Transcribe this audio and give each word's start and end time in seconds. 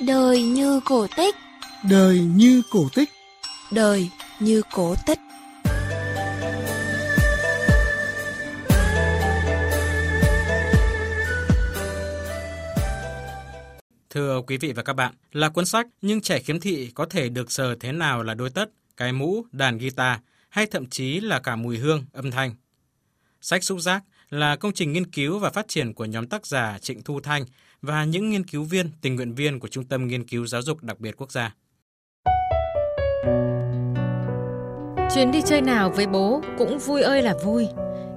Đời 0.00 0.42
như 0.42 0.80
cổ 0.84 1.06
tích. 1.16 1.34
Đời 1.90 2.18
như 2.18 2.62
cổ 2.70 2.88
tích. 2.94 3.08
Đời 3.72 4.10
như 4.40 4.62
cổ 4.72 4.94
tích. 5.06 5.18
Thưa 14.10 14.40
quý 14.46 14.56
vị 14.56 14.72
và 14.72 14.82
các 14.82 14.92
bạn, 14.92 15.14
là 15.32 15.48
cuốn 15.48 15.66
sách 15.66 15.86
nhưng 16.02 16.20
trẻ 16.20 16.38
khiếm 16.38 16.60
thị 16.60 16.90
có 16.94 17.06
thể 17.06 17.28
được 17.28 17.52
sờ 17.52 17.74
thế 17.80 17.92
nào 17.92 18.22
là 18.22 18.34
đôi 18.34 18.50
tất, 18.50 18.70
cái 18.96 19.12
mũ, 19.12 19.46
đàn 19.52 19.78
guitar 19.78 20.18
hay 20.48 20.66
thậm 20.66 20.86
chí 20.86 21.20
là 21.20 21.40
cả 21.40 21.56
mùi 21.56 21.78
hương, 21.78 22.04
âm 22.12 22.30
thanh. 22.30 22.54
Sách 23.40 23.64
xúc 23.64 23.80
giác 23.80 24.02
là 24.30 24.56
công 24.56 24.72
trình 24.72 24.92
nghiên 24.92 25.10
cứu 25.10 25.38
và 25.38 25.50
phát 25.50 25.68
triển 25.68 25.94
của 25.94 26.04
nhóm 26.04 26.26
tác 26.26 26.46
giả 26.46 26.78
Trịnh 26.78 27.02
Thu 27.02 27.20
Thanh 27.20 27.44
và 27.84 28.04
những 28.04 28.30
nghiên 28.30 28.44
cứu 28.44 28.64
viên, 28.64 28.90
tình 29.00 29.16
nguyện 29.16 29.34
viên 29.34 29.60
của 29.60 29.68
Trung 29.68 29.84
tâm 29.84 30.06
Nghiên 30.06 30.24
cứu 30.24 30.46
Giáo 30.46 30.62
dục 30.62 30.82
Đặc 30.82 31.00
biệt 31.00 31.16
Quốc 31.16 31.32
gia. 31.32 31.54
Chuyến 35.14 35.32
đi 35.32 35.42
chơi 35.46 35.60
nào 35.60 35.90
với 35.90 36.06
bố 36.06 36.42
cũng 36.58 36.78
vui 36.78 37.02
ơi 37.02 37.22
là 37.22 37.34
vui, 37.44 37.66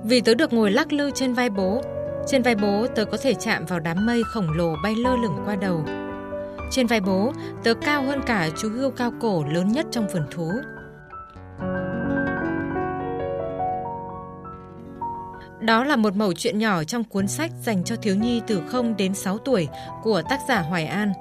vì 0.04 0.22
tớ 0.22 0.34
được 0.34 0.54
ngồi 0.54 0.72
lắc 0.72 0.94
lư 0.94 1.12
trên 1.16 1.34
vai 1.34 1.50
bố. 1.50 1.82
Trên 2.28 2.42
vai 2.42 2.56
bố 2.56 2.88
tớ 2.96 3.06
có 3.06 3.18
thể 3.18 3.34
chạm 3.34 3.66
vào 3.66 3.80
đám 3.80 4.06
mây 4.06 4.24
khổng 4.24 4.52
lồ 4.52 4.76
bay 4.84 4.96
lơ 4.96 5.16
lửng 5.16 5.38
qua 5.46 5.56
đầu. 5.56 5.86
Trên 6.72 6.88
vai 6.88 7.02
bố, 7.02 7.34
tớ 7.64 7.74
cao 7.74 8.04
hơn 8.04 8.22
cả 8.26 8.50
chú 8.58 8.70
hươu 8.70 8.92
cao 8.92 9.14
cổ 9.22 9.46
lớn 9.54 9.72
nhất 9.72 9.86
trong 9.92 10.08
vườn 10.08 10.24
thú. 10.32 10.52
Đó 15.62 15.84
là 15.84 15.96
một 15.96 16.16
mẩu 16.16 16.34
chuyện 16.34 16.60
nhỏ 16.60 16.84
trong 16.84 17.04
cuốn 17.04 17.28
sách 17.28 17.52
dành 17.64 17.84
cho 17.84 17.96
thiếu 17.96 18.16
nhi 18.16 18.42
từ 18.48 18.62
0 18.68 18.98
đến 18.98 19.14
6 19.14 19.38
tuổi 19.38 19.68
của 20.04 20.22
tác 20.30 20.40
giả 20.50 20.60
Hoài 20.60 20.86
An. 20.86 21.14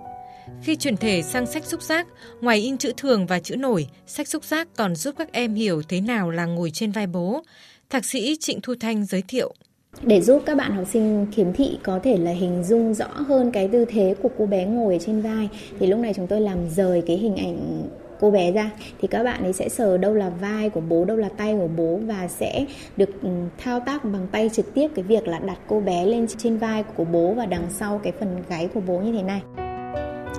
Khi 0.63 0.77
chuyển 0.77 0.97
thể 0.97 1.23
sang 1.23 1.47
sách 1.47 1.65
xúc 1.65 1.83
giác, 1.83 2.07
ngoài 2.41 2.59
in 2.59 2.79
chữ 2.79 2.93
thường 2.97 3.27
và 3.27 3.41
chữ 3.41 3.57
nổi, 3.57 3.87
sách 4.07 4.29
xúc 4.29 4.45
giác 4.45 4.69
còn 4.77 4.95
giúp 4.95 5.15
các 5.19 5.33
em 5.33 5.55
hiểu 5.55 5.83
thế 5.89 6.01
nào 6.01 6.31
là 6.31 6.45
ngồi 6.45 6.71
trên 6.71 6.93
vai 6.93 7.07
bố. 7.07 7.43
Thạc 7.91 8.05
sĩ 8.05 8.37
Trịnh 8.41 8.61
Thu 8.61 8.75
Thanh 8.81 9.05
giới 9.05 9.23
thiệu. 9.29 9.55
Để 10.03 10.21
giúp 10.21 10.43
các 10.47 10.57
bạn 10.57 10.73
học 10.73 10.85
sinh 10.93 11.27
khiếm 11.33 11.53
thị 11.53 11.79
có 11.83 12.01
thể 12.03 12.17
là 12.19 12.31
hình 12.31 12.65
dung 12.65 12.95
rõ 12.95 13.07
hơn 13.07 13.51
cái 13.53 13.69
tư 13.69 13.85
thế 13.85 14.15
của 14.23 14.29
cô 14.39 14.47
bé 14.47 14.65
ngồi 14.65 14.99
trên 15.07 15.21
vai 15.21 15.49
thì 15.81 15.87
lúc 15.87 15.99
này 15.99 16.13
chúng 16.15 16.27
tôi 16.27 16.41
làm 16.41 16.69
rời 16.71 17.03
cái 17.07 17.17
hình 17.17 17.37
ảnh 17.37 17.89
cô 18.21 18.31
bé 18.31 18.53
ra, 18.53 18.71
thì 19.01 19.09
các 19.09 19.23
bạn 19.23 19.43
ấy 19.43 19.53
sẽ 19.53 19.69
sờ 19.69 19.99
đâu 19.99 20.15
là 20.15 20.29
vai 20.29 20.71
của 20.71 20.81
bố, 20.81 21.05
đâu 21.05 21.17
là 21.17 21.29
tay 21.37 21.55
của 21.55 21.69
bố 21.77 21.99
và 22.07 22.29
sẽ 22.29 22.65
được 22.97 23.23
ừ, 23.23 23.29
thao 23.59 23.81
tác 23.81 24.05
bằng 24.05 24.27
tay 24.33 24.51
trực 24.53 24.75
tiếp 24.75 24.89
cái 24.95 25.05
việc 25.05 25.29
là 25.29 25.39
đặt 25.39 25.59
cô 25.69 25.81
bé 25.81 26.05
lên 26.05 26.27
trên 26.39 26.59
vai 26.59 26.83
của 26.83 27.05
bố 27.05 27.35
và 27.37 27.47
đằng 27.47 27.67
sau 27.71 28.01
cái 28.03 28.13
phần 28.21 28.43
gáy 28.49 28.69
của 28.75 28.81
bố 28.81 28.99
như 28.99 29.13
thế 29.13 29.23
này. 29.23 29.43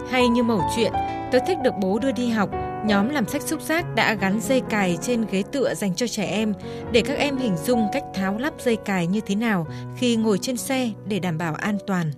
Hay 0.09 0.27
như 0.27 0.43
mẩu 0.43 0.61
chuyện 0.75 0.91
tớ 1.31 1.39
thích 1.47 1.57
được 1.63 1.73
bố 1.81 1.99
đưa 1.99 2.11
đi 2.11 2.29
học. 2.29 2.49
Nhóm 2.85 3.09
làm 3.09 3.27
sách 3.27 3.41
xúc 3.41 3.61
giác 3.61 3.95
đã 3.95 4.13
gắn 4.13 4.39
dây 4.41 4.61
cài 4.69 4.97
trên 5.01 5.25
ghế 5.31 5.43
tựa 5.51 5.73
dành 5.73 5.95
cho 5.95 6.07
trẻ 6.07 6.25
em. 6.25 6.53
Để 6.91 7.01
các 7.01 7.17
em 7.17 7.37
hình 7.37 7.57
dung 7.57 7.87
cách 7.93 8.03
tháo 8.13 8.37
lắp 8.37 8.53
dây 8.59 8.75
cài 8.75 9.07
như 9.07 9.21
thế 9.21 9.35
nào 9.35 9.67
khi 9.97 10.15
ngồi 10.15 10.37
trên 10.37 10.57
xe 10.57 10.89
để 11.05 11.19
đảm 11.19 11.37
bảo 11.37 11.53
an 11.53 11.77
toàn. 11.87 12.11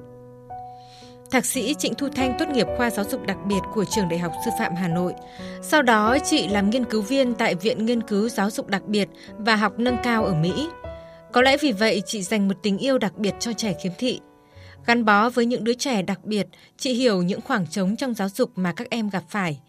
Thạc 1.32 1.46
sĩ 1.46 1.74
Trịnh 1.74 1.94
Thu 1.94 2.10
Thanh 2.10 2.36
tốt 2.40 2.46
nghiệp 2.50 2.68
khoa 2.78 2.90
giáo 2.90 3.06
dục 3.06 3.26
đặc 3.26 3.38
biệt 3.48 3.60
của 3.74 3.86
Trường 3.86 4.10
Đại 4.10 4.20
học 4.20 4.32
Sư 4.46 4.52
phạm 4.60 4.76
Hà 4.76 4.88
Nội. 4.88 5.14
Sau 5.62 5.82
đó, 5.82 6.18
chị 6.26 6.48
làm 6.48 6.70
nghiên 6.70 6.86
cứu 6.86 7.02
viên 7.02 7.34
tại 7.34 7.56
Viện 7.56 7.86
Nghiên 7.86 8.04
cứu 8.04 8.30
Giáo 8.30 8.50
dục 8.50 8.68
đặc 8.68 8.86
biệt 8.86 9.10
và 9.38 9.56
học 9.56 9.74
nâng 9.80 9.98
cao 10.04 10.26
ở 10.26 10.34
Mỹ. 10.34 10.68
Có 11.32 11.42
lẽ 11.42 11.58
vì 11.58 11.72
vậy, 11.72 12.02
chị 12.06 12.22
dành 12.22 12.48
một 12.48 12.54
tình 12.64 12.78
yêu 12.78 12.98
đặc 12.98 13.18
biệt 13.18 13.34
cho 13.40 13.54
trẻ 13.54 13.74
khiếm 13.84 13.92
thị. 13.98 14.20
Gắn 14.86 15.06
bó 15.06 15.30
với 15.30 15.46
những 15.46 15.64
đứa 15.64 15.74
trẻ 15.74 16.02
đặc 16.02 16.20
biệt, 16.24 16.48
chị 16.78 16.94
hiểu 16.94 17.22
những 17.22 17.42
khoảng 17.42 17.68
trống 17.68 17.96
trong 17.96 18.14
giáo 18.14 18.30
dục 18.30 18.52
mà 18.56 18.74
các 18.74 18.90
em 18.90 19.10
gặp 19.10 19.24
phải. 19.30 19.60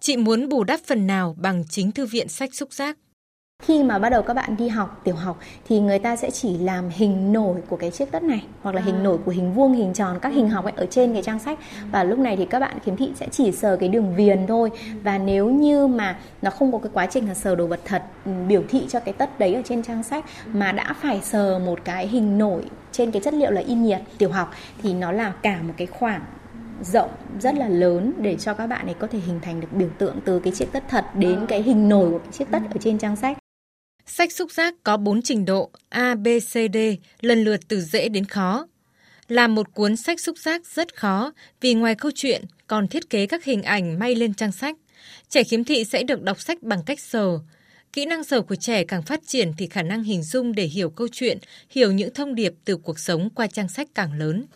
Chị 0.00 0.16
muốn 0.16 0.48
bù 0.48 0.64
đắp 0.64 0.80
phần 0.86 1.06
nào 1.06 1.36
bằng 1.38 1.64
chính 1.70 1.92
thư 1.92 2.06
viện 2.06 2.28
sách 2.28 2.54
xúc 2.54 2.72
giác 2.72 2.98
khi 3.62 3.82
mà 3.82 3.98
bắt 3.98 4.08
đầu 4.08 4.22
các 4.22 4.34
bạn 4.34 4.56
đi 4.56 4.68
học 4.68 5.00
tiểu 5.04 5.14
học 5.14 5.38
thì 5.68 5.80
người 5.80 5.98
ta 5.98 6.16
sẽ 6.16 6.30
chỉ 6.30 6.58
làm 6.58 6.88
hình 6.88 7.32
nổi 7.32 7.60
của 7.68 7.76
cái 7.76 7.90
chiếc 7.90 8.10
tất 8.10 8.22
này 8.22 8.44
hoặc 8.62 8.74
là 8.74 8.82
hình 8.82 8.96
à. 8.96 9.02
nổi 9.02 9.18
của 9.24 9.32
hình 9.32 9.52
vuông 9.52 9.72
hình 9.72 9.92
tròn 9.92 10.18
các 10.22 10.32
hình 10.32 10.48
học 10.48 10.64
ấy 10.64 10.72
ở 10.76 10.86
trên 10.86 11.12
cái 11.12 11.22
trang 11.22 11.38
sách. 11.38 11.58
Và 11.90 12.04
lúc 12.04 12.18
này 12.18 12.36
thì 12.36 12.44
các 12.44 12.60
bạn 12.60 12.78
khiếm 12.84 12.96
thị 12.96 13.12
sẽ 13.16 13.26
chỉ 13.30 13.52
sờ 13.52 13.76
cái 13.76 13.88
đường 13.88 14.14
viền 14.14 14.46
thôi. 14.46 14.70
Và 15.02 15.18
nếu 15.18 15.50
như 15.50 15.86
mà 15.86 16.18
nó 16.42 16.50
không 16.50 16.72
có 16.72 16.78
cái 16.78 16.90
quá 16.92 17.06
trình 17.06 17.28
là 17.28 17.34
sờ 17.34 17.54
đồ 17.54 17.66
vật 17.66 17.80
thật 17.84 18.02
ừ, 18.24 18.32
biểu 18.48 18.62
thị 18.68 18.86
cho 18.88 19.00
cái 19.00 19.14
tất 19.14 19.38
đấy 19.38 19.54
ở 19.54 19.62
trên 19.64 19.82
trang 19.82 20.02
sách 20.02 20.24
mà 20.46 20.72
đã 20.72 20.94
phải 21.02 21.20
sờ 21.20 21.58
một 21.58 21.78
cái 21.84 22.06
hình 22.06 22.38
nổi 22.38 22.62
trên 22.92 23.10
cái 23.10 23.22
chất 23.22 23.34
liệu 23.34 23.50
là 23.50 23.60
in 23.60 23.82
nhiệt 23.82 24.00
tiểu 24.18 24.32
học 24.32 24.52
thì 24.82 24.94
nó 24.94 25.12
là 25.12 25.32
cả 25.42 25.58
một 25.62 25.74
cái 25.76 25.86
khoảng 25.86 26.24
rộng 26.82 27.10
rất 27.40 27.54
là 27.54 27.68
lớn 27.68 28.12
để 28.18 28.36
cho 28.36 28.54
các 28.54 28.66
bạn 28.66 28.86
ấy 28.86 28.94
có 28.98 29.06
thể 29.06 29.18
hình 29.18 29.40
thành 29.42 29.60
được 29.60 29.68
biểu 29.72 29.88
tượng 29.98 30.20
từ 30.24 30.38
cái 30.38 30.52
chiếc 30.56 30.72
tất 30.72 30.84
thật 30.88 31.04
đến 31.14 31.46
cái 31.48 31.62
hình 31.62 31.88
nổi 31.88 32.10
của 32.10 32.18
cái 32.18 32.32
chiếc 32.32 32.50
tất 32.50 32.62
ở 32.70 32.76
trên 32.80 32.98
trang 32.98 33.16
sách 33.16 33.41
Sách 34.06 34.32
xúc 34.32 34.52
giác 34.52 34.74
có 34.84 34.96
4 34.96 35.22
trình 35.22 35.44
độ 35.44 35.70
A, 35.88 36.14
B, 36.14 36.26
C, 36.26 36.52
D, 36.52 36.76
lần 37.20 37.44
lượt 37.44 37.60
từ 37.68 37.80
dễ 37.80 38.08
đến 38.08 38.24
khó. 38.24 38.66
Là 39.28 39.48
một 39.48 39.74
cuốn 39.74 39.96
sách 39.96 40.20
xúc 40.20 40.38
giác 40.38 40.66
rất 40.66 40.96
khó 40.96 41.32
vì 41.60 41.74
ngoài 41.74 41.94
câu 41.94 42.10
chuyện 42.14 42.44
còn 42.66 42.88
thiết 42.88 43.10
kế 43.10 43.26
các 43.26 43.44
hình 43.44 43.62
ảnh 43.62 43.98
may 43.98 44.14
lên 44.14 44.34
trang 44.34 44.52
sách. 44.52 44.76
Trẻ 45.28 45.44
khiếm 45.44 45.64
thị 45.64 45.84
sẽ 45.84 46.02
được 46.02 46.22
đọc 46.22 46.40
sách 46.40 46.62
bằng 46.62 46.82
cách 46.86 47.00
sờ. 47.00 47.38
Kỹ 47.92 48.06
năng 48.06 48.24
sờ 48.24 48.42
của 48.42 48.56
trẻ 48.56 48.84
càng 48.84 49.02
phát 49.02 49.20
triển 49.26 49.52
thì 49.58 49.66
khả 49.66 49.82
năng 49.82 50.02
hình 50.02 50.22
dung 50.22 50.52
để 50.54 50.64
hiểu 50.64 50.90
câu 50.90 51.08
chuyện, 51.12 51.38
hiểu 51.70 51.92
những 51.92 52.14
thông 52.14 52.34
điệp 52.34 52.54
từ 52.64 52.76
cuộc 52.76 52.98
sống 52.98 53.30
qua 53.30 53.46
trang 53.46 53.68
sách 53.68 53.88
càng 53.94 54.12
lớn 54.12 54.46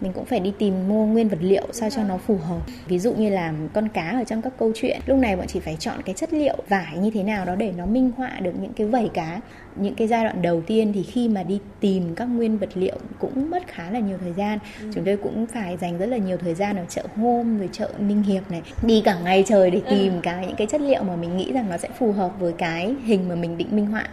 mình 0.00 0.12
cũng 0.12 0.24
phải 0.24 0.40
đi 0.40 0.52
tìm 0.58 0.88
mua 0.88 1.06
nguyên 1.06 1.28
vật 1.28 1.38
liệu 1.40 1.66
sao 1.72 1.90
cho 1.90 2.02
nó 2.04 2.18
phù 2.18 2.36
hợp 2.36 2.60
ví 2.88 2.98
dụ 2.98 3.14
như 3.14 3.30
là 3.30 3.54
con 3.72 3.88
cá 3.88 4.10
ở 4.10 4.24
trong 4.24 4.42
các 4.42 4.52
câu 4.58 4.72
chuyện 4.74 5.00
lúc 5.06 5.18
này 5.18 5.36
bọn 5.36 5.46
chị 5.46 5.60
phải 5.60 5.76
chọn 5.76 6.02
cái 6.04 6.14
chất 6.14 6.32
liệu 6.32 6.56
vải 6.68 6.98
như 6.98 7.10
thế 7.10 7.22
nào 7.22 7.44
đó 7.44 7.54
để 7.54 7.72
nó 7.76 7.86
minh 7.86 8.10
họa 8.16 8.40
được 8.40 8.52
những 8.60 8.72
cái 8.72 8.86
vảy 8.86 9.10
cá 9.14 9.40
những 9.76 9.94
cái 9.94 10.08
giai 10.08 10.24
đoạn 10.24 10.42
đầu 10.42 10.62
tiên 10.66 10.92
thì 10.92 11.02
khi 11.02 11.28
mà 11.28 11.42
đi 11.42 11.58
tìm 11.80 12.14
các 12.14 12.24
nguyên 12.24 12.58
vật 12.58 12.68
liệu 12.74 12.96
cũng 13.18 13.50
mất 13.50 13.62
khá 13.66 13.90
là 13.90 13.98
nhiều 13.98 14.18
thời 14.20 14.32
gian 14.32 14.58
ừ. 14.80 14.90
chúng 14.94 15.04
tôi 15.04 15.16
cũng 15.16 15.46
phải 15.46 15.76
dành 15.76 15.98
rất 15.98 16.06
là 16.06 16.16
nhiều 16.16 16.36
thời 16.36 16.54
gian 16.54 16.76
ở 16.76 16.84
chợ 16.88 17.02
hôm 17.16 17.58
rồi 17.58 17.68
chợ 17.72 17.90
ninh 17.98 18.22
hiệp 18.22 18.50
này 18.50 18.62
đi 18.82 19.02
cả 19.04 19.18
ngày 19.24 19.44
trời 19.46 19.70
để 19.70 19.82
tìm 19.90 20.12
ừ. 20.12 20.20
cái 20.22 20.46
những 20.46 20.56
cái 20.56 20.66
chất 20.66 20.80
liệu 20.80 21.02
mà 21.02 21.16
mình 21.16 21.36
nghĩ 21.36 21.52
rằng 21.52 21.70
nó 21.70 21.76
sẽ 21.76 21.88
phù 21.98 22.12
hợp 22.12 22.32
với 22.40 22.52
cái 22.52 22.94
hình 23.04 23.28
mà 23.28 23.34
mình 23.34 23.58
định 23.58 23.68
minh 23.70 23.86
họa 23.86 24.08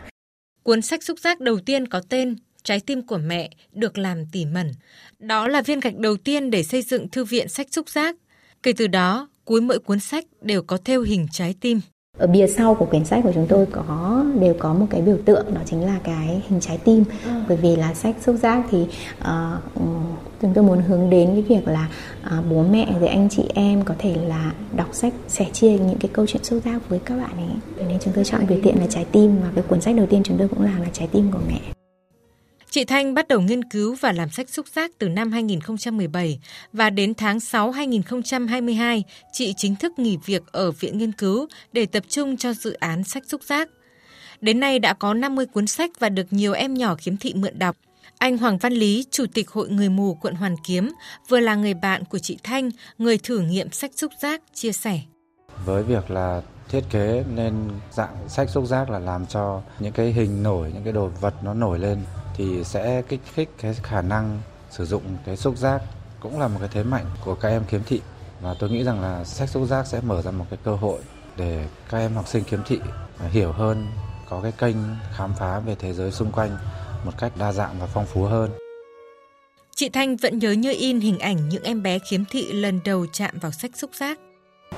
Cuốn 0.64 0.82
sách 0.82 1.04
xúc 1.04 1.20
giác 1.20 1.40
đầu 1.40 1.60
tiên 1.66 1.88
có 1.88 2.02
tên 2.10 2.36
Trái 2.64 2.80
tim 2.80 3.02
của 3.02 3.18
mẹ 3.18 3.50
được 3.74 3.98
làm 3.98 4.26
tỉ 4.26 4.46
mẩn. 4.46 4.72
Đó 5.20 5.48
là 5.48 5.62
viên 5.62 5.80
gạch 5.80 5.96
đầu 5.96 6.18
tiên 6.18 6.52
để 6.52 6.64
xây 6.64 6.82
dựng 6.82 7.10
thư 7.10 7.24
viện 7.24 7.50
sách 7.50 7.68
xúc 7.72 7.90
giác. 7.90 8.16
Kể 8.64 8.74
từ 8.78 8.88
đó, 8.88 9.28
cuối 9.46 9.62
mỗi 9.62 9.80
cuốn 9.80 10.00
sách 10.00 10.26
đều 10.42 10.62
có 10.62 10.78
theo 10.86 11.02
hình 11.02 11.28
trái 11.32 11.56
tim. 11.62 11.82
Ở 12.18 12.28
bìa 12.28 12.48
sau 12.48 12.76
của 12.76 12.86
quyển 12.86 13.06
sách 13.06 13.24
của 13.24 13.32
chúng 13.34 13.48
tôi 13.50 13.66
có 13.72 14.26
đều 14.40 14.56
có 14.60 14.74
một 14.74 14.88
cái 14.90 15.02
biểu 15.02 15.18
tượng 15.26 15.54
đó 15.54 15.62
chính 15.66 15.86
là 15.86 16.00
cái 16.04 16.44
hình 16.48 16.60
trái 16.60 16.78
tim. 16.78 17.04
À. 17.26 17.46
Bởi 17.48 17.58
vì 17.58 17.76
là 17.76 17.94
sách 17.94 18.16
xúc 18.22 18.36
giác 18.36 18.66
thì 18.72 18.78
uh, 18.82 19.28
chúng 20.42 20.54
tôi 20.54 20.64
muốn 20.64 20.82
hướng 20.82 21.10
đến 21.10 21.30
cái 21.34 21.42
việc 21.42 21.68
là 21.68 21.90
uh, 22.40 22.46
bố 22.50 22.64
mẹ 22.64 22.94
rồi 23.00 23.10
anh 23.10 23.30
chị 23.30 23.44
em 23.56 23.84
có 23.86 23.96
thể 24.00 24.16
là 24.28 24.54
đọc 24.76 24.90
sách 24.94 25.14
sẻ 25.28 25.46
chia 25.54 25.72
những 25.72 25.98
cái 26.00 26.10
câu 26.14 26.26
chuyện 26.28 26.44
xúc 26.44 26.62
giác 26.66 26.90
với 26.90 27.00
các 27.06 27.18
bạn 27.18 27.38
ấy. 27.38 27.86
Nên 27.88 28.00
chúng 28.02 28.14
tôi 28.14 28.26
chọn 28.26 28.48
biểu 28.48 28.60
tượng 28.64 28.80
là 28.80 28.88
trái 28.90 29.06
tim 29.12 29.42
và 29.42 29.52
cái 29.56 29.64
cuốn 29.68 29.82
sách 29.82 29.96
đầu 29.96 30.08
tiên 30.10 30.22
chúng 30.24 30.38
tôi 30.38 30.48
cũng 30.48 30.62
làm 30.62 30.82
là 30.82 30.90
trái 30.94 31.08
tim 31.12 31.32
của 31.32 31.40
mẹ. 31.48 31.60
Chị 32.72 32.86
Thanh 32.86 33.14
bắt 33.14 33.28
đầu 33.28 33.42
nghiên 33.42 33.64
cứu 33.64 33.96
và 34.02 34.12
làm 34.12 34.30
sách 34.30 34.50
xúc 34.50 34.68
giác 34.68 34.92
từ 34.98 35.10
năm 35.10 35.32
2017 35.32 36.40
và 36.74 36.90
đến 36.90 37.14
tháng 37.14 37.40
6 37.40 37.72
2022, 37.72 39.04
chị 39.32 39.54
chính 39.58 39.76
thức 39.76 40.00
nghỉ 40.00 40.18
việc 40.26 40.44
ở 40.52 40.72
Viện 40.72 40.98
Nghiên 40.98 41.12
cứu 41.12 41.48
để 41.74 41.86
tập 41.86 42.04
trung 42.10 42.38
cho 42.38 42.54
dự 42.54 42.74
án 42.74 43.04
sách 43.04 43.24
xúc 43.28 43.44
giác. 43.44 43.70
Đến 44.42 44.60
nay 44.60 44.80
đã 44.80 44.94
có 44.94 45.14
50 45.14 45.46
cuốn 45.46 45.68
sách 45.68 45.92
và 46.00 46.10
được 46.10 46.28
nhiều 46.32 46.54
em 46.54 46.74
nhỏ 46.74 46.96
khiếm 46.96 47.18
thị 47.18 47.34
mượn 47.34 47.60
đọc. 47.60 47.76
Anh 48.18 48.38
Hoàng 48.38 48.58
Văn 48.58 48.74
Lý, 48.74 49.06
Chủ 49.12 49.26
tịch 49.34 49.50
Hội 49.50 49.70
Người 49.70 49.90
Mù 49.90 50.18
quận 50.22 50.36
Hoàn 50.36 50.56
Kiếm, 50.64 50.92
vừa 51.30 51.40
là 51.40 51.56
người 51.56 51.74
bạn 51.74 52.06
của 52.06 52.20
chị 52.20 52.38
Thanh, 52.44 52.70
người 52.98 53.18
thử 53.18 53.40
nghiệm 53.40 53.72
sách 53.72 53.92
xúc 53.96 54.12
giác, 54.22 54.42
chia 54.54 54.72
sẻ. 54.72 55.00
Với 55.66 55.84
việc 55.84 56.12
là 56.12 56.42
thiết 56.70 56.84
kế 56.90 57.24
nên 57.36 57.54
dạng 57.92 58.30
sách 58.30 58.50
xúc 58.50 58.66
giác 58.66 58.90
là 58.90 59.00
làm 59.00 59.26
cho 59.26 59.62
những 59.80 59.94
cái 59.94 60.12
hình 60.12 60.44
nổi, 60.44 60.72
những 60.74 60.84
cái 60.84 60.94
đồ 60.94 61.12
vật 61.22 61.34
nó 61.44 61.54
nổi 61.54 61.80
lên 61.80 61.98
thì 62.42 62.64
sẽ 62.64 63.02
kích 63.02 63.20
thích 63.36 63.50
cái 63.62 63.74
khả 63.84 64.02
năng 64.02 64.40
sử 64.70 64.86
dụng 64.86 65.04
cái 65.26 65.38
xúc 65.38 65.58
giác, 65.58 65.82
cũng 66.20 66.40
là 66.40 66.48
một 66.48 66.58
cái 66.60 66.70
thế 66.74 66.84
mạnh 66.84 67.06
của 67.26 67.36
các 67.36 67.50
em 67.50 67.64
khiếm 67.68 67.84
thị 67.84 68.02
và 68.42 68.56
tôi 68.60 68.70
nghĩ 68.70 68.84
rằng 68.84 69.02
là 69.02 69.24
sách 69.24 69.50
xúc 69.50 69.68
giác 69.68 69.88
sẽ 69.88 70.02
mở 70.02 70.22
ra 70.22 70.32
một 70.32 70.46
cái 70.50 70.60
cơ 70.64 70.76
hội 70.76 71.00
để 71.38 71.68
các 71.90 71.98
em 71.98 72.14
học 72.14 72.28
sinh 72.28 72.44
khiếm 72.44 72.60
thị 72.68 72.80
hiểu 73.30 73.52
hơn, 73.52 73.88
có 74.30 74.40
cái 74.42 74.52
kênh 74.52 74.76
khám 75.14 75.34
phá 75.40 75.60
về 75.60 75.76
thế 75.80 75.94
giới 75.94 76.12
xung 76.12 76.32
quanh 76.32 76.58
một 77.06 77.12
cách 77.18 77.32
đa 77.38 77.52
dạng 77.52 77.80
và 77.80 77.86
phong 77.86 78.06
phú 78.06 78.24
hơn. 78.24 78.52
Chị 79.76 79.90
Thanh 79.90 80.18
vẫn 80.18 80.40
nhớ 80.40 80.52
như 80.52 80.74
in 80.80 81.00
hình 81.00 81.20
ảnh 81.20 81.50
những 81.50 81.64
em 81.64 81.84
bé 81.84 82.00
khiếm 82.00 82.26
thị 82.26 82.54
lần 82.54 82.80
đầu 82.86 83.06
chạm 83.14 83.40
vào 83.40 83.52
sách 83.52 83.72
xúc 83.76 83.90
giác 83.94 84.20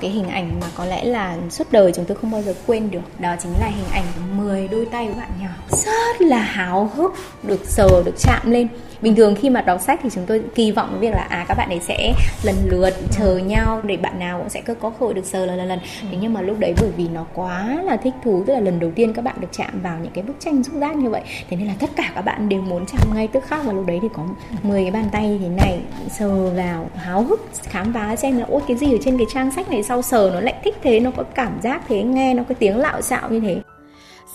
cái 0.00 0.10
hình 0.10 0.28
ảnh 0.28 0.60
mà 0.60 0.66
có 0.74 0.84
lẽ 0.84 1.04
là 1.04 1.36
suốt 1.50 1.64
đời 1.70 1.92
chúng 1.92 2.04
tôi 2.04 2.16
không 2.16 2.30
bao 2.30 2.42
giờ 2.42 2.54
quên 2.66 2.90
được, 2.90 3.20
đó 3.20 3.34
chính 3.42 3.52
là 3.60 3.66
hình 3.66 3.90
ảnh 3.92 4.04
10 4.36 4.68
đôi 4.68 4.86
tay 4.86 5.06
của 5.06 5.14
bạn 5.18 5.30
nhỏ. 5.40 5.48
Rất 5.68 6.20
là 6.20 6.38
háo 6.38 6.90
hức, 6.94 7.14
được 7.42 7.60
sờ, 7.64 8.02
được 8.04 8.14
chạm 8.18 8.50
lên. 8.50 8.68
Bình 9.02 9.16
thường 9.16 9.34
khi 9.34 9.50
mà 9.50 9.60
đọc 9.60 9.80
sách 9.80 10.00
thì 10.02 10.08
chúng 10.14 10.26
tôi 10.26 10.42
kỳ 10.54 10.72
vọng 10.72 10.96
việc 11.00 11.10
là 11.14 11.26
à 11.30 11.44
các 11.48 11.54
bạn 11.58 11.68
ấy 11.68 11.80
sẽ 11.80 12.14
lần 12.42 12.54
lượt 12.64 12.94
chờ 13.10 13.36
nhau 13.36 13.80
để 13.84 13.96
bạn 13.96 14.18
nào 14.18 14.38
cũng 14.38 14.48
sẽ 14.48 14.60
có 14.60 14.74
cơ 14.74 14.90
hội 14.98 15.14
được 15.14 15.24
sờ 15.24 15.46
lần 15.46 15.56
lần 15.56 15.68
lần. 15.68 15.78
Thế 16.10 16.18
nhưng 16.20 16.34
mà 16.34 16.40
lúc 16.40 16.58
đấy 16.58 16.74
bởi 16.80 16.90
vì 16.96 17.08
nó 17.08 17.26
quá 17.34 17.82
là 17.84 17.96
thích 17.96 18.14
thú, 18.24 18.44
tức 18.46 18.54
là 18.54 18.60
lần 18.60 18.80
đầu 18.80 18.90
tiên 18.94 19.12
các 19.12 19.22
bạn 19.22 19.36
được 19.40 19.48
chạm 19.52 19.80
vào 19.82 19.98
những 20.02 20.12
cái 20.14 20.24
bức 20.24 20.34
tranh 20.40 20.64
xúc 20.64 20.74
giác 20.74 20.96
như 20.96 21.10
vậy, 21.10 21.22
thế 21.50 21.56
nên 21.56 21.66
là 21.66 21.74
tất 21.78 21.90
cả 21.96 22.12
các 22.14 22.22
bạn 22.22 22.48
đều 22.48 22.62
muốn 22.62 22.86
chạm 22.86 23.14
ngay 23.14 23.28
tức 23.28 23.44
khắc 23.46 23.64
và 23.64 23.72
lúc 23.72 23.86
đấy 23.86 23.98
thì 24.02 24.08
có 24.14 24.22
10 24.62 24.82
cái 24.82 24.90
bàn 24.90 25.08
tay 25.12 25.28
như 25.28 25.38
thế 25.38 25.48
này 25.48 25.80
sờ 26.10 26.50
vào, 26.50 26.90
háo 26.96 27.22
hức, 27.22 27.50
khám 27.62 27.92
phá 27.92 28.16
xem 28.16 28.38
là, 28.38 28.46
ôi, 28.48 28.60
cái 28.68 28.76
gì 28.76 28.92
ở 28.92 28.98
trên 29.04 29.18
cái 29.18 29.26
trang 29.34 29.50
sách 29.50 29.70
này 29.70 29.82
sau 29.88 30.02
sờ 30.02 30.30
nó 30.34 30.40
lại 30.40 30.54
thích 30.64 30.74
thế 30.82 31.00
nó 31.00 31.10
có 31.16 31.24
cảm 31.34 31.60
giác 31.62 31.82
thế 31.88 32.02
nghe 32.02 32.34
nó 32.34 32.42
có 32.48 32.54
tiếng 32.58 32.78
lạo 32.78 33.02
xạo 33.02 33.30
như 33.30 33.40
thế 33.40 33.62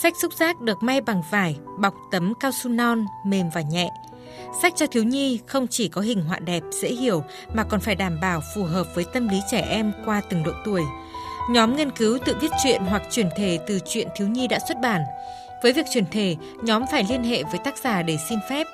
Sách 0.03 0.13
xúc 0.21 0.33
giác 0.33 0.61
được 0.61 0.83
may 0.83 1.01
bằng 1.01 1.21
vải, 1.31 1.57
bọc 1.79 1.93
tấm 2.11 2.33
cao 2.39 2.51
su 2.51 2.69
non, 2.69 3.05
mềm 3.25 3.49
và 3.53 3.61
nhẹ. 3.61 3.89
Sách 4.61 4.73
cho 4.75 4.85
thiếu 4.87 5.03
nhi 5.03 5.39
không 5.45 5.67
chỉ 5.67 5.87
có 5.87 6.01
hình 6.01 6.21
họa 6.21 6.39
đẹp, 6.39 6.63
dễ 6.71 6.89
hiểu 6.89 7.23
mà 7.53 7.63
còn 7.63 7.79
phải 7.79 7.95
đảm 7.95 8.19
bảo 8.21 8.41
phù 8.55 8.63
hợp 8.63 8.87
với 8.95 9.05
tâm 9.13 9.27
lý 9.27 9.41
trẻ 9.51 9.59
em 9.69 9.91
qua 10.05 10.21
từng 10.29 10.43
độ 10.43 10.51
tuổi. 10.65 10.81
Nhóm 11.49 11.75
nghiên 11.75 11.91
cứu 11.91 12.17
tự 12.25 12.35
viết 12.41 12.51
truyện 12.63 12.81
hoặc 12.81 13.01
chuyển 13.11 13.29
thể 13.37 13.59
từ 13.67 13.79
truyện 13.85 14.07
thiếu 14.15 14.27
nhi 14.27 14.47
đã 14.47 14.59
xuất 14.67 14.77
bản. 14.81 15.01
Với 15.63 15.73
việc 15.73 15.85
chuyển 15.93 16.05
thể, 16.11 16.35
nhóm 16.63 16.83
phải 16.91 17.05
liên 17.09 17.23
hệ 17.23 17.43
với 17.43 17.59
tác 17.63 17.77
giả 17.77 18.01
để 18.01 18.17
xin 18.29 18.39
phép. 18.49 18.67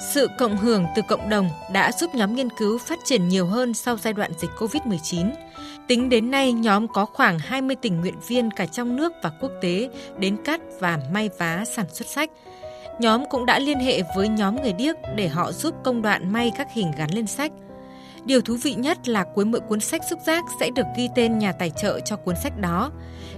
Sự 0.00 0.28
cộng 0.38 0.56
hưởng 0.56 0.86
từ 0.96 1.02
cộng 1.02 1.28
đồng 1.28 1.48
đã 1.72 1.92
giúp 1.92 2.14
nhóm 2.14 2.34
nghiên 2.34 2.48
cứu 2.50 2.78
phát 2.78 2.98
triển 3.04 3.28
nhiều 3.28 3.46
hơn 3.46 3.74
sau 3.74 3.96
giai 3.96 4.12
đoạn 4.12 4.32
dịch 4.38 4.50
COVID-19. 4.58 5.30
Tính 5.86 6.08
đến 6.08 6.30
nay, 6.30 6.52
nhóm 6.52 6.88
có 6.88 7.04
khoảng 7.04 7.38
20 7.38 7.76
tình 7.82 8.00
nguyện 8.00 8.14
viên 8.26 8.50
cả 8.50 8.66
trong 8.66 8.96
nước 8.96 9.12
và 9.22 9.30
quốc 9.40 9.52
tế 9.60 9.90
đến 10.18 10.36
cắt 10.44 10.60
và 10.80 10.98
may 11.12 11.30
vá 11.38 11.64
sản 11.76 11.86
xuất 11.92 12.08
sách. 12.08 12.30
Nhóm 13.00 13.24
cũng 13.30 13.46
đã 13.46 13.58
liên 13.58 13.78
hệ 13.78 14.02
với 14.16 14.28
nhóm 14.28 14.62
người 14.62 14.72
điếc 14.72 14.96
để 15.16 15.28
họ 15.28 15.52
giúp 15.52 15.74
công 15.84 16.02
đoạn 16.02 16.32
may 16.32 16.52
các 16.58 16.68
hình 16.72 16.92
gắn 16.98 17.10
lên 17.14 17.26
sách. 17.26 17.52
Điều 18.24 18.40
thú 18.40 18.56
vị 18.62 18.74
nhất 18.74 19.08
là 19.08 19.24
cuối 19.34 19.44
mỗi 19.44 19.60
cuốn 19.60 19.80
sách 19.80 20.02
xúc 20.10 20.18
giác 20.26 20.44
sẽ 20.60 20.70
được 20.70 20.86
ghi 20.96 21.08
tên 21.14 21.38
nhà 21.38 21.52
tài 21.52 21.70
trợ 21.70 22.00
cho 22.00 22.16
cuốn 22.16 22.34
sách 22.42 22.58
đó. 22.60 22.90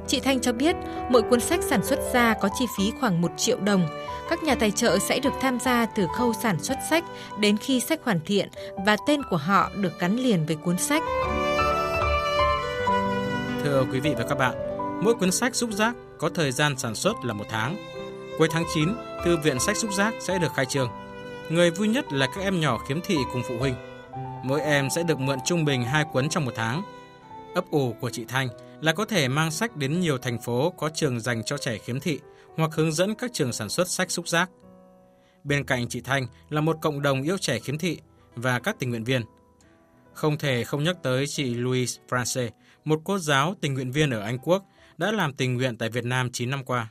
Chị 0.06 0.20
Thanh 0.20 0.40
cho 0.40 0.52
biết, 0.52 0.76
mỗi 1.10 1.22
cuốn 1.22 1.40
sách 1.40 1.62
sản 1.62 1.84
xuất 1.84 1.98
ra 2.12 2.34
có 2.40 2.48
chi 2.58 2.64
phí 2.78 2.92
khoảng 3.00 3.20
1 3.20 3.28
triệu 3.36 3.60
đồng. 3.60 3.88
Các 4.30 4.42
nhà 4.42 4.54
tài 4.54 4.70
trợ 4.70 4.98
sẽ 4.98 5.20
được 5.20 5.32
tham 5.40 5.58
gia 5.60 5.86
từ 5.86 6.06
khâu 6.16 6.32
sản 6.42 6.58
xuất 6.62 6.78
sách 6.90 7.04
đến 7.38 7.56
khi 7.56 7.80
sách 7.80 8.00
hoàn 8.04 8.20
thiện 8.26 8.48
và 8.86 8.96
tên 9.06 9.22
của 9.30 9.36
họ 9.36 9.70
được 9.76 9.98
gắn 9.98 10.16
liền 10.16 10.46
với 10.46 10.56
cuốn 10.56 10.78
sách. 10.78 11.02
Thưa 13.64 13.84
quý 13.92 14.00
vị 14.00 14.14
và 14.18 14.24
các 14.28 14.38
bạn, 14.38 14.54
mỗi 15.02 15.14
cuốn 15.14 15.30
sách 15.30 15.54
xúc 15.54 15.70
giác 15.72 15.94
có 16.18 16.30
thời 16.34 16.52
gian 16.52 16.76
sản 16.78 16.94
xuất 16.94 17.24
là 17.24 17.34
một 17.34 17.44
tháng. 17.50 17.76
Cuối 18.38 18.48
tháng 18.50 18.64
9, 18.74 18.88
Thư 19.24 19.36
viện 19.36 19.60
sách 19.60 19.76
xúc 19.76 19.92
giác 19.92 20.14
sẽ 20.20 20.38
được 20.38 20.54
khai 20.54 20.66
trương. 20.66 20.90
Người 21.48 21.70
vui 21.70 21.88
nhất 21.88 22.12
là 22.12 22.26
các 22.26 22.40
em 22.40 22.60
nhỏ 22.60 22.78
khiếm 22.78 23.00
thị 23.00 23.16
cùng 23.32 23.42
phụ 23.48 23.54
huynh. 23.58 23.74
Mỗi 24.42 24.60
em 24.60 24.90
sẽ 24.90 25.02
được 25.02 25.20
mượn 25.20 25.38
trung 25.44 25.64
bình 25.64 25.84
hai 25.84 26.04
cuốn 26.12 26.28
trong 26.28 26.44
một 26.44 26.52
tháng. 26.56 26.82
Ấp 27.54 27.64
ủ 27.70 27.94
của 28.00 28.10
chị 28.10 28.24
Thanh 28.28 28.48
là 28.80 28.92
có 28.92 29.04
thể 29.04 29.28
mang 29.28 29.50
sách 29.50 29.76
đến 29.76 30.00
nhiều 30.00 30.18
thành 30.18 30.38
phố 30.38 30.70
có 30.70 30.90
trường 30.94 31.20
dành 31.20 31.42
cho 31.44 31.58
trẻ 31.58 31.78
khiếm 31.78 32.00
thị 32.00 32.20
hoặc 32.56 32.70
hướng 32.74 32.92
dẫn 32.92 33.14
các 33.14 33.30
trường 33.32 33.52
sản 33.52 33.68
xuất 33.68 33.88
sách 33.88 34.10
xúc 34.10 34.28
giác. 34.28 34.50
Bên 35.44 35.64
cạnh 35.64 35.88
chị 35.88 36.00
Thanh 36.00 36.26
là 36.48 36.60
một 36.60 36.76
cộng 36.82 37.02
đồng 37.02 37.22
yêu 37.22 37.38
trẻ 37.38 37.58
khiếm 37.58 37.78
thị 37.78 37.98
và 38.34 38.58
các 38.58 38.76
tình 38.78 38.90
nguyện 38.90 39.04
viên. 39.04 39.22
Không 40.12 40.38
thể 40.38 40.64
không 40.64 40.84
nhắc 40.84 40.96
tới 41.02 41.26
chị 41.26 41.54
Louise 41.54 42.00
France, 42.08 42.48
một 42.84 43.00
cô 43.04 43.18
giáo 43.18 43.54
tình 43.60 43.74
nguyện 43.74 43.92
viên 43.92 44.10
ở 44.10 44.20
Anh 44.20 44.38
Quốc 44.38 44.64
đã 44.98 45.12
làm 45.12 45.32
tình 45.32 45.54
nguyện 45.54 45.76
tại 45.76 45.88
Việt 45.88 46.04
Nam 46.04 46.30
9 46.32 46.50
năm 46.50 46.64
qua. 46.64 46.88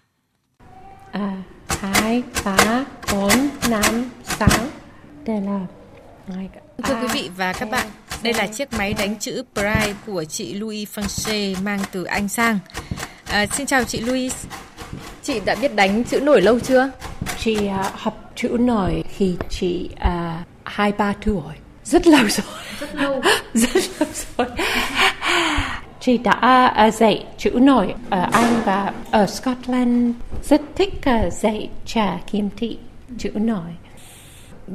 À, 1.12 1.44
2, 1.68 2.24
3, 2.46 2.86
4, 3.14 3.32
5, 3.70 4.10
6. 4.24 4.50
Đây 5.26 5.42
là 5.42 5.66
Thưa 6.84 6.96
quý 7.02 7.08
vị 7.14 7.30
và 7.38 7.54
các 7.54 7.70
bạn, 7.72 7.88
đây 8.24 8.34
là 8.34 8.48
chiếc 8.48 8.74
máy 8.74 8.94
đánh 8.94 9.16
chữ 9.20 9.44
Braille 9.56 9.94
của 10.06 10.24
chị 10.24 10.54
Louis 10.54 10.90
Fanche 10.96 11.56
mang 11.64 11.80
từ 11.92 12.04
Anh 12.04 12.30
sang. 12.30 12.60
À, 13.26 13.46
xin 13.46 13.68
chào 13.68 13.84
chị 13.84 14.00
Louis. 14.00 14.46
Chị 15.24 15.40
đã 15.46 15.56
biết 15.62 15.76
đánh 15.76 16.04
chữ 16.04 16.20
nổi 16.20 16.42
lâu 16.42 16.60
chưa? 16.60 16.92
Chị 17.40 17.58
uh, 17.80 17.86
học 17.94 18.32
chữ 18.36 18.58
nổi 18.60 19.04
khi 19.18 19.36
chị 19.50 19.90
uh, 19.94 20.48
hai 20.64 20.92
ba 20.92 21.14
tuổi. 21.26 21.54
Rất 21.84 22.08
lâu 22.08 22.22
rồi. 22.30 22.56
Rất 22.80 22.96
lâu. 22.96 23.22
Rất 23.54 23.84
lâu 24.00 24.10
rồi. 24.38 24.48
Chị 26.00 26.18
đã 26.18 26.76
uh, 26.88 26.94
dạy 26.94 27.26
chữ 27.38 27.50
nổi 27.50 27.94
ở 28.10 28.28
Anh 28.32 28.62
và 28.66 28.94
ở 29.12 29.26
Scotland 29.26 30.16
rất 30.44 30.62
thích 30.76 30.94
uh, 30.98 31.34
dạy 31.34 31.70
trẻ 31.86 32.20
khiếm 32.28 32.46
thị 32.58 32.78
chữ 33.18 33.30
nổi. 33.36 33.72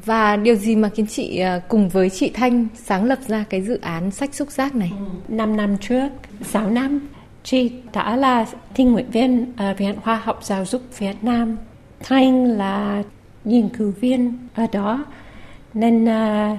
Và 0.04 0.36
điều 0.36 0.54
gì 0.54 0.76
mà 0.76 0.88
khiến 0.88 1.06
chị 1.06 1.42
cùng 1.68 1.88
với 1.88 2.10
chị 2.10 2.30
Thanh 2.34 2.66
sáng 2.74 3.04
lập 3.04 3.18
ra 3.26 3.44
cái 3.50 3.62
dự 3.62 3.78
án 3.82 4.10
sách 4.10 4.34
xúc 4.34 4.50
giác 4.50 4.74
này? 4.74 4.92
Năm 5.28 5.56
năm 5.56 5.76
trước, 5.78 6.08
6 6.42 6.70
năm, 6.70 7.00
chị 7.42 7.72
đã 7.92 8.16
là 8.16 8.46
tình 8.74 8.92
nguyện 8.92 9.10
viên 9.10 9.52
ở 9.56 9.74
Viện 9.74 9.94
Khoa 10.00 10.16
học 10.16 10.38
Giáo 10.42 10.64
dục 10.64 10.82
Việt 10.98 11.16
Nam. 11.22 11.56
Thanh 12.00 12.44
là 12.44 13.02
nghiên 13.44 13.68
cứu 13.68 13.92
viên 14.00 14.38
ở 14.54 14.66
đó. 14.72 15.04
Nên 15.74 16.04
uh, 16.04 16.58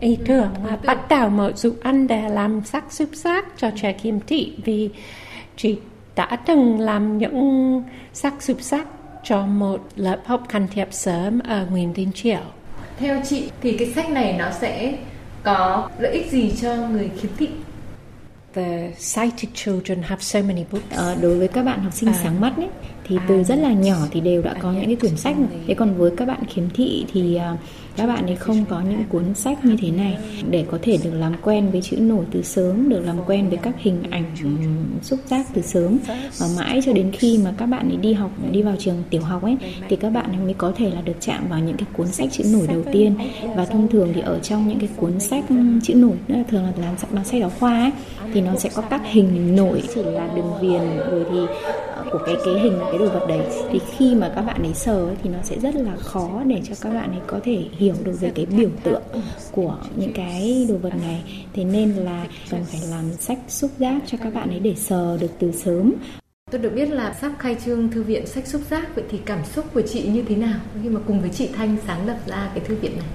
ý 0.00 0.18
tưởng 0.26 0.50
là 0.66 0.76
bắt 0.84 1.08
đầu 1.08 1.28
một 1.28 1.58
dự 1.58 1.74
án 1.82 2.06
để 2.06 2.28
làm 2.28 2.64
sách 2.64 2.92
xúc 2.92 3.08
giác 3.12 3.44
cho 3.56 3.70
trẻ 3.76 3.92
khiếm 3.92 4.20
thị 4.20 4.56
vì 4.64 4.90
chị 5.56 5.78
đã 6.16 6.36
từng 6.46 6.80
làm 6.80 7.18
những 7.18 7.82
sách 8.12 8.34
xúc 8.42 8.60
giác 8.60 8.86
cho 9.24 9.46
một 9.46 9.88
lớp 9.96 10.18
học 10.24 10.42
can 10.48 10.66
thiệp 10.72 10.88
sớm 10.90 11.38
ở 11.38 11.66
Nguyễn 11.70 11.92
Đình 11.92 12.12
Chiểu. 12.12 12.42
Theo 13.02 13.20
chị, 13.24 13.50
thì 13.62 13.76
cái 13.78 13.92
sách 13.94 14.10
này 14.10 14.32
nó 14.38 14.50
sẽ 14.60 14.94
có 15.42 15.88
lợi 15.98 16.12
ích 16.12 16.30
gì 16.30 16.52
cho 16.62 16.76
người 16.76 17.10
khiếm 17.20 17.30
thị? 17.38 17.48
The 18.54 18.90
sighted 18.98 19.50
children 19.54 20.02
have 20.02 20.22
so 20.22 20.40
many 20.42 20.64
books. 20.72 20.86
Ờ, 20.90 21.14
đối 21.20 21.38
với 21.38 21.48
các 21.48 21.62
bạn 21.62 21.80
học 21.80 21.92
sinh 21.92 22.08
À. 22.08 22.18
sáng 22.22 22.40
mắt 22.40 22.56
ấy, 22.56 22.68
thì 23.06 23.18
từ 23.28 23.42
rất 23.44 23.56
là 23.56 23.72
nhỏ 23.72 23.96
thì 24.10 24.20
đều 24.20 24.42
đã 24.42 24.54
có 24.54 24.72
những 24.72 24.86
cái 24.86 24.96
quyển 24.96 25.16
sách 25.16 25.36
rồi. 25.38 25.48
Thế 25.66 25.74
còn 25.74 25.94
với 25.94 26.10
các 26.16 26.28
bạn 26.28 26.44
khiếm 26.48 26.64
thị 26.74 27.04
thì 27.12 27.36
à, 27.36 27.56
các 27.96 28.06
bạn 28.06 28.26
ấy 28.26 28.36
không 28.36 28.64
có 28.68 28.80
những 28.80 29.04
cuốn 29.08 29.34
sách 29.34 29.64
như 29.64 29.76
thế 29.80 29.90
này 29.90 30.18
để 30.50 30.64
có 30.70 30.78
thể 30.82 30.98
được 31.04 31.10
làm 31.14 31.32
quen 31.42 31.70
với 31.70 31.82
chữ 31.82 31.96
nổi 31.96 32.24
từ 32.30 32.42
sớm, 32.42 32.88
được 32.88 33.00
làm 33.06 33.16
quen 33.26 33.48
với 33.48 33.58
các 33.62 33.74
hình 33.78 34.02
ảnh 34.10 34.24
xúc 35.02 35.18
giác 35.26 35.46
từ 35.54 35.62
sớm 35.62 35.98
và 36.38 36.46
mãi 36.58 36.80
cho 36.84 36.92
đến 36.92 37.10
khi 37.12 37.38
mà 37.44 37.54
các 37.58 37.66
bạn 37.66 37.88
ấy 37.88 37.96
đi 37.96 38.12
học 38.12 38.30
đi 38.50 38.62
vào 38.62 38.76
trường 38.78 39.02
tiểu 39.10 39.22
học 39.22 39.42
ấy 39.42 39.56
thì 39.88 39.96
các 39.96 40.10
bạn 40.10 40.26
ấy 40.32 40.38
mới 40.44 40.54
có 40.54 40.72
thể 40.76 40.90
là 40.90 41.00
được 41.00 41.16
chạm 41.20 41.48
vào 41.48 41.60
những 41.60 41.76
cái 41.76 41.86
cuốn 41.92 42.06
sách 42.06 42.28
chữ 42.32 42.44
nổi 42.52 42.66
đầu 42.66 42.82
tiên 42.92 43.14
và 43.56 43.64
thông 43.64 43.88
thường 43.88 44.12
thì 44.14 44.20
ở 44.20 44.38
trong 44.38 44.68
những 44.68 44.78
cái 44.78 44.88
cuốn 44.96 45.20
sách 45.20 45.44
chữ 45.82 45.94
nổi 45.94 46.16
thường 46.28 46.64
là 46.64 46.72
làm 46.76 46.94
bằng 47.10 47.24
sách 47.24 47.40
giáo 47.40 47.50
khoa 47.60 47.80
ấy 47.80 47.90
thì 48.32 48.40
nó 48.40 48.56
sẽ 48.56 48.70
có 48.74 48.82
các 48.90 49.00
hình 49.04 49.56
nổi 49.56 49.82
chỉ 49.94 50.02
là 50.02 50.28
đường 50.34 50.52
viền 50.60 50.96
rồi 51.10 51.24
thì 51.30 51.38
ờ, 51.94 52.04
của 52.12 52.18
cái 52.26 52.34
cái 52.44 52.54
hình 52.54 52.78
cái 52.90 52.98
đồ 52.98 53.08
vật 53.08 53.26
đấy. 53.28 53.40
Thì 53.70 53.80
khi 53.96 54.14
mà 54.14 54.32
các 54.34 54.42
bạn 54.42 54.62
ấy 54.62 54.74
sờ 54.74 55.04
ấy, 55.04 55.16
thì 55.22 55.30
nó 55.30 55.38
sẽ 55.42 55.58
rất 55.58 55.74
là 55.74 55.96
khó 55.96 56.42
để 56.46 56.60
cho 56.68 56.74
các 56.80 56.94
bạn 56.94 57.10
ấy 57.10 57.20
có 57.26 57.40
thể 57.44 57.64
hiểu 57.78 57.94
được 58.04 58.20
về 58.20 58.32
cái 58.34 58.46
biểu 58.46 58.70
tượng 58.82 59.02
của 59.50 59.76
những 59.96 60.12
cái 60.12 60.66
đồ 60.68 60.76
vật 60.76 60.92
này. 61.02 61.44
Thế 61.52 61.64
nên 61.64 61.92
là 61.92 62.26
cần 62.50 62.64
phải 62.64 62.80
làm 62.90 63.12
sách 63.12 63.38
xúc 63.48 63.70
giác 63.78 64.02
cho 64.06 64.18
các 64.22 64.34
bạn 64.34 64.48
ấy 64.48 64.60
để 64.60 64.74
sờ 64.74 65.18
được 65.20 65.30
từ 65.38 65.52
sớm. 65.52 65.92
Tôi 66.50 66.60
được 66.60 66.70
biết 66.74 66.90
là 66.90 67.16
sắp 67.20 67.32
khai 67.38 67.56
trương 67.64 67.90
thư 67.90 68.02
viện 68.02 68.26
sách 68.26 68.46
xúc 68.46 68.60
giác 68.70 68.94
vậy 68.94 69.04
thì 69.10 69.18
cảm 69.24 69.44
xúc 69.44 69.64
của 69.74 69.82
chị 69.82 70.02
như 70.02 70.22
thế 70.28 70.36
nào 70.36 70.60
khi 70.82 70.88
mà 70.88 71.00
cùng 71.06 71.20
với 71.20 71.30
chị 71.30 71.48
Thanh 71.52 71.76
sáng 71.86 72.06
lập 72.06 72.16
ra 72.26 72.50
cái 72.54 72.64
thư 72.64 72.74
viện 72.74 72.92
này? 72.96 73.06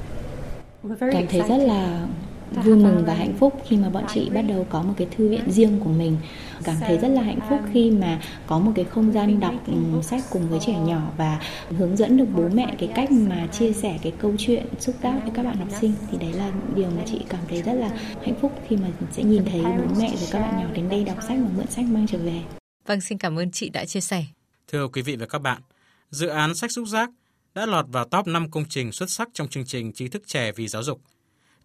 cảm 1.11 1.27
thấy 1.29 1.41
rất 1.49 1.57
là 1.57 2.07
vui 2.51 2.75
mừng 2.75 3.03
và 3.05 3.13
hạnh 3.13 3.33
phúc 3.39 3.61
khi 3.67 3.77
mà 3.77 3.89
bọn 3.89 4.03
chị 4.13 4.29
bắt 4.29 4.41
đầu 4.41 4.67
có 4.69 4.81
một 4.81 4.93
cái 4.97 5.07
thư 5.17 5.29
viện 5.29 5.51
riêng 5.51 5.79
của 5.83 5.89
mình. 5.89 6.17
Cảm 6.63 6.75
thấy 6.79 6.97
rất 6.97 7.07
là 7.07 7.21
hạnh 7.21 7.39
phúc 7.49 7.59
khi 7.73 7.91
mà 7.91 8.21
có 8.47 8.59
một 8.59 8.71
cái 8.75 8.85
không 8.85 9.11
gian 9.11 9.39
đọc 9.39 9.53
ừm, 9.67 10.03
sách 10.03 10.23
cùng 10.29 10.49
với 10.49 10.59
trẻ 10.65 10.79
nhỏ 10.79 11.11
và 11.17 11.39
hướng 11.77 11.97
dẫn 11.97 12.17
được 12.17 12.25
bố 12.35 12.49
mẹ 12.53 12.75
cái 12.79 12.89
cách 12.95 13.11
mà 13.11 13.47
chia 13.47 13.73
sẻ 13.73 13.99
cái 14.03 14.13
câu 14.19 14.33
chuyện 14.37 14.65
xúc 14.79 14.95
tác 15.01 15.19
với 15.23 15.31
các 15.33 15.43
bạn 15.43 15.57
học 15.57 15.67
sinh 15.81 15.93
thì 16.11 16.17
đấy 16.17 16.33
là 16.33 16.51
điều 16.75 16.89
mà 16.89 17.01
chị 17.05 17.19
cảm 17.29 17.41
thấy 17.49 17.61
rất 17.61 17.73
là 17.73 17.89
hạnh 18.21 18.35
phúc 18.41 18.51
khi 18.67 18.77
mà 18.77 18.87
sẽ 19.11 19.23
nhìn 19.23 19.45
thấy 19.45 19.61
bố 19.61 19.95
mẹ 19.99 20.09
rồi 20.15 20.29
các 20.31 20.39
bạn 20.39 20.59
nhỏ 20.59 20.67
đến 20.73 20.89
đây 20.89 21.03
đọc 21.03 21.17
sách 21.21 21.37
và 21.41 21.49
mượn 21.57 21.67
sách 21.67 21.85
mang 21.85 22.07
trở 22.07 22.17
về. 22.17 22.41
Vâng, 22.85 23.01
xin 23.01 23.17
cảm 23.17 23.39
ơn 23.39 23.51
chị 23.51 23.69
đã 23.69 23.85
chia 23.85 24.01
sẻ. 24.01 24.25
Thưa 24.67 24.87
quý 24.87 25.01
vị 25.01 25.15
và 25.15 25.25
các 25.25 25.39
bạn, 25.39 25.61
dự 26.09 26.27
án 26.27 26.55
sách 26.55 26.71
xúc 26.71 26.87
giác 26.87 27.09
đã 27.55 27.65
lọt 27.65 27.85
vào 27.89 28.05
top 28.05 28.27
5 28.27 28.51
công 28.51 28.65
trình 28.69 28.91
xuất 28.91 29.09
sắc 29.09 29.29
trong 29.33 29.47
chương 29.47 29.65
trình 29.65 29.93
trí 29.93 30.07
thức 30.07 30.23
trẻ 30.27 30.51
vì 30.51 30.67
giáo 30.67 30.83
dục. 30.83 31.01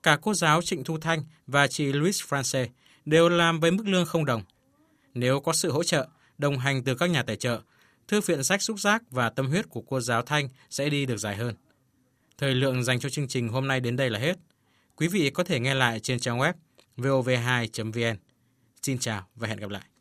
Cả 0.03 0.19
cô 0.23 0.35
giáo 0.35 0.63
Trịnh 0.63 0.85
Thu 0.85 0.99
Thanh 0.99 1.25
và 1.47 1.67
chị 1.67 1.93
Louis 1.93 2.23
France 2.23 2.67
đều 3.05 3.29
làm 3.29 3.61
với 3.61 3.71
mức 3.71 3.87
lương 3.87 4.07
không 4.07 4.25
đồng. 4.25 4.43
Nếu 5.15 5.41
có 5.41 5.53
sự 5.53 5.73
hỗ 5.73 5.83
trợ, 5.83 6.09
đồng 6.39 6.59
hành 6.59 6.85
từ 6.85 6.95
các 6.95 7.11
nhà 7.11 7.23
tài 7.23 7.37
trợ, 7.37 7.61
thư 8.09 8.21
viện 8.21 8.45
sách 8.45 8.63
xúc 8.63 8.81
giác 8.81 9.03
và 9.11 9.31
tâm 9.31 9.47
huyết 9.47 9.69
của 9.69 9.81
cô 9.81 10.01
giáo 10.01 10.23
Thanh 10.23 10.49
sẽ 10.71 10.89
đi 10.89 11.07
được 11.07 11.17
dài 11.17 11.37
hơn. 11.37 11.55
Thời 12.39 12.55
lượng 12.55 12.85
dành 12.85 13.01
cho 13.01 13.09
chương 13.09 13.29
trình 13.29 13.49
hôm 13.49 13.69
nay 13.69 13.81
đến 13.81 13.97
đây 13.97 14.11
là 14.11 14.19
hết. 14.19 14.39
Quý 14.97 15.09
vị 15.09 15.31
có 15.31 15.45
thể 15.45 15.61
nghe 15.61 15.75
lại 15.75 16.01
trên 16.01 16.21
trang 16.21 16.39
web 16.39 16.53
vov2.vn. 16.97 18.17
Xin 18.83 18.99
chào 18.99 19.27
và 19.35 19.49
hẹn 19.49 19.59
gặp 19.59 19.71
lại. 19.71 19.92